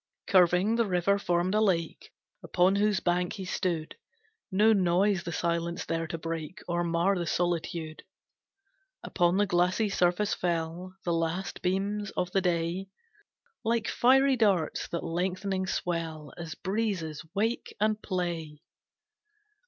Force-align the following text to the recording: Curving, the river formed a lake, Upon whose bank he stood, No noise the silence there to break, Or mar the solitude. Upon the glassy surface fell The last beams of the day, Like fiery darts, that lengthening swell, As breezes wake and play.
Curving, 0.25 0.77
the 0.77 0.87
river 0.87 1.19
formed 1.19 1.53
a 1.53 1.61
lake, 1.61 2.11
Upon 2.41 2.77
whose 2.77 2.99
bank 2.99 3.33
he 3.33 3.45
stood, 3.45 3.97
No 4.51 4.73
noise 4.73 5.21
the 5.21 5.31
silence 5.31 5.85
there 5.85 6.07
to 6.07 6.17
break, 6.17 6.57
Or 6.67 6.83
mar 6.83 7.15
the 7.19 7.27
solitude. 7.27 8.03
Upon 9.03 9.37
the 9.37 9.45
glassy 9.45 9.89
surface 9.89 10.33
fell 10.33 10.95
The 11.05 11.13
last 11.13 11.61
beams 11.61 12.09
of 12.17 12.31
the 12.31 12.41
day, 12.41 12.87
Like 13.63 13.87
fiery 13.87 14.35
darts, 14.37 14.87
that 14.87 15.03
lengthening 15.05 15.67
swell, 15.67 16.33
As 16.35 16.55
breezes 16.55 17.23
wake 17.35 17.75
and 17.79 18.01
play. 18.01 18.63